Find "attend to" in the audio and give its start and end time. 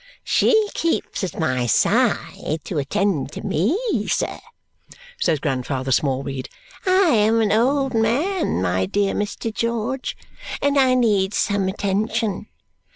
2.79-3.45